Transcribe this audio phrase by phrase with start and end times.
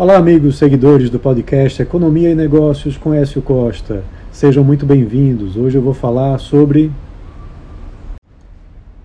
[0.00, 4.02] Olá, amigos seguidores do podcast Economia e Negócios com Écio Costa.
[4.32, 5.58] Sejam muito bem-vindos.
[5.58, 6.90] Hoje eu vou falar sobre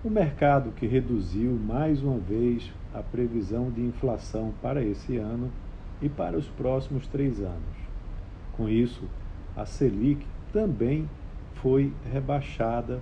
[0.02, 5.50] o mercado que reduziu mais uma vez a previsão de inflação para esse ano
[6.00, 7.76] e para os próximos três anos.
[8.56, 9.02] Com isso,
[9.54, 11.06] a Selic também
[11.56, 13.00] foi rebaixada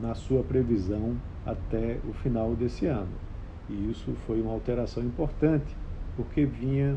[0.00, 3.08] na sua previsão até o final desse ano.
[3.68, 5.76] E isso foi uma alteração importante,
[6.16, 6.94] porque vinha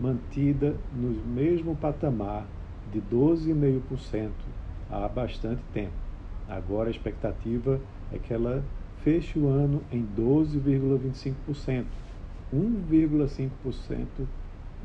[0.00, 2.46] mantida no mesmo patamar
[2.92, 4.30] de 12,5%
[4.90, 5.92] há bastante tempo.
[6.48, 7.80] Agora a expectativa
[8.12, 8.62] é que ela
[9.02, 11.84] feche o ano em 12,25%,
[12.52, 14.06] 1,5%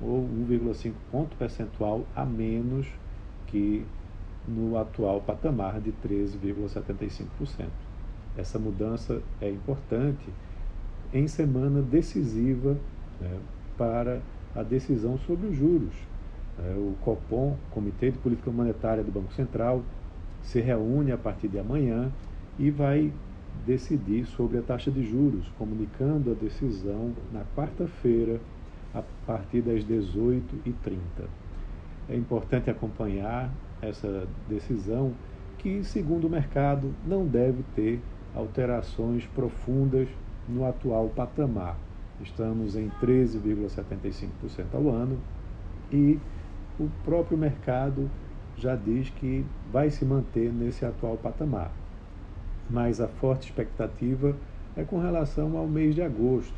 [0.02, 2.88] ou 1,5 ponto percentual a menos
[3.48, 3.86] que
[4.48, 7.68] no atual patamar de 13,75%.
[8.38, 10.26] Essa mudança é importante
[11.14, 12.78] em semana decisiva
[13.20, 13.38] né,
[13.78, 14.22] para
[14.60, 15.94] a decisão sobre os juros.
[16.60, 19.82] É, o COPOM, Comitê de Política Monetária do Banco Central,
[20.44, 22.12] se reúne a partir de amanhã
[22.58, 23.14] e vai
[23.66, 28.40] decidir sobre a taxa de juros, comunicando a decisão na quarta-feira,
[28.94, 30.98] a partir das 18h30.
[32.10, 33.50] É importante acompanhar
[33.82, 35.14] essa decisão,
[35.58, 38.02] que, segundo o mercado, não deve ter
[38.36, 40.08] alterações profundas
[40.48, 41.78] no atual patamar
[42.22, 44.30] estamos em 13,75%
[44.74, 45.18] ao ano
[45.92, 46.20] e
[46.80, 48.10] o próprio mercado
[48.56, 51.72] já diz que vai se manter nesse atual patamar.
[52.70, 54.36] Mas a forte expectativa
[54.76, 56.54] é com relação ao mês de agosto,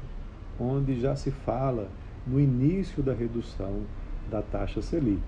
[0.59, 1.89] onde já se fala
[2.25, 3.81] no início da redução
[4.29, 5.23] da taxa Selic,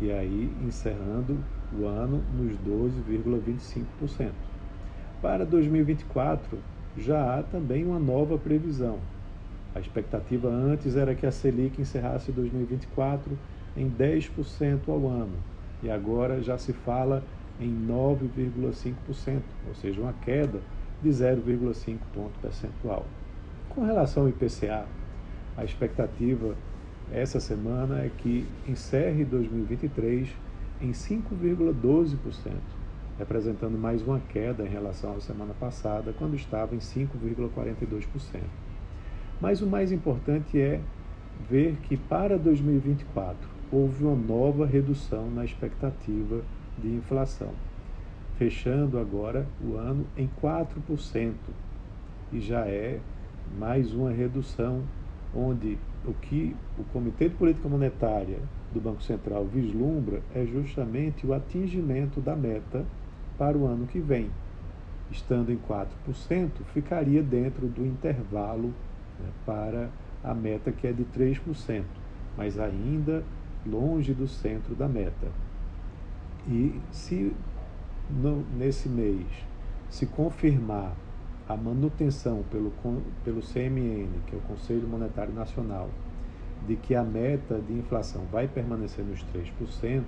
[0.00, 1.38] e aí encerrando
[1.72, 4.30] o ano nos 12,25%.
[5.20, 6.58] Para 2024,
[6.96, 8.98] já há também uma nova previsão,
[9.74, 13.38] a expectativa antes era que a Selic encerrasse 2024
[13.76, 15.36] em 10% ao ano
[15.82, 17.22] e agora já se fala
[17.60, 20.60] em 9,5%, ou seja, uma queda
[21.02, 23.06] de 0,5 ponto percentual.
[23.68, 24.86] Com relação ao IPCA,
[25.56, 26.56] a expectativa
[27.12, 30.28] essa semana é que encerre 2023
[30.80, 32.52] em 5,12%,
[33.18, 38.67] representando mais uma queda em relação à semana passada, quando estava em 5,42%.
[39.40, 40.80] Mas o mais importante é
[41.48, 46.42] ver que para 2024 houve uma nova redução na expectativa
[46.76, 47.52] de inflação,
[48.36, 51.34] fechando agora o ano em 4%,
[52.32, 52.98] e já é
[53.58, 54.82] mais uma redução
[55.34, 58.38] onde o que o Comitê de Política Monetária
[58.72, 62.84] do Banco Central vislumbra é justamente o atingimento da meta
[63.36, 64.30] para o ano que vem.
[65.10, 68.74] Estando em 4%, ficaria dentro do intervalo
[69.20, 69.90] né, para
[70.22, 71.84] a meta que é de 3%,
[72.36, 73.24] mas ainda
[73.66, 75.28] longe do centro da meta.
[76.46, 77.32] E se
[78.10, 79.26] no, nesse mês
[79.90, 80.94] se confirmar
[81.48, 82.72] a manutenção pelo,
[83.24, 85.88] pelo CMN, que é o Conselho Monetário Nacional,
[86.66, 90.02] de que a meta de inflação vai permanecer nos 3%,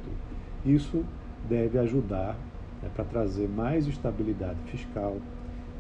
[0.65, 1.05] isso
[1.49, 2.37] deve ajudar
[2.83, 5.17] né, para trazer mais estabilidade fiscal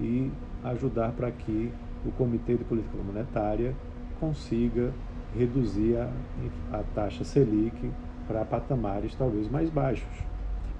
[0.00, 0.30] e
[0.64, 1.70] ajudar para que
[2.04, 3.74] o Comitê de Política Monetária
[4.18, 4.92] consiga
[5.36, 6.10] reduzir a,
[6.72, 7.90] a taxa Selic
[8.26, 10.24] para patamares talvez mais baixos,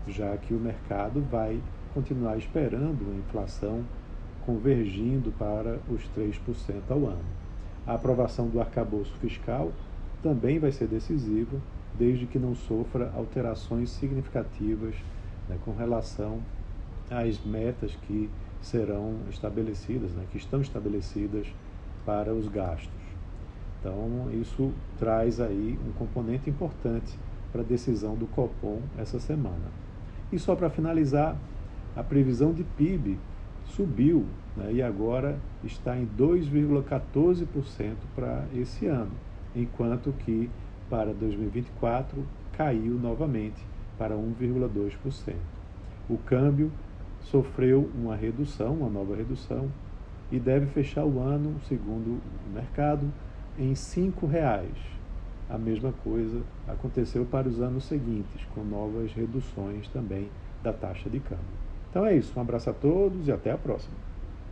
[0.07, 1.61] já que o mercado vai
[1.95, 3.85] continuar esperando uma inflação
[4.47, 7.25] convergindo para os 3% ao ano.
[7.87, 9.73] A aprovação do arcabouço fiscal
[10.23, 11.59] também vai ser decisiva,
[11.99, 14.95] desde que não sofra alterações significativas
[15.49, 16.41] né, com relação
[17.11, 21.47] às metas que serão estabelecidas, né, que estão estabelecidas
[22.05, 22.91] para os gastos.
[23.79, 27.19] Então, isso traz aí um componente importante
[27.51, 29.71] para a decisão do Copom essa semana.
[30.31, 31.37] E só para finalizar,
[31.97, 33.19] a previsão de PIB
[33.65, 34.27] subiu
[34.57, 39.13] né, e agora está em 2,14% para esse ano,
[39.55, 40.51] enquanto que
[40.89, 42.23] para 2024
[42.53, 43.65] caiu novamente
[43.97, 45.35] para 1,2%.
[46.09, 46.71] O câmbio
[47.23, 49.69] sofreu uma redução, uma nova redução,
[50.31, 53.11] e deve fechar o ano, segundo o mercado,
[53.59, 54.77] em R$ reais.
[55.49, 60.29] A mesma coisa aconteceu para os anos seguintes, com novas reduções também
[60.63, 61.45] da taxa de câmbio.
[61.91, 64.10] Então é isso, um abraço a todos e até a próxima.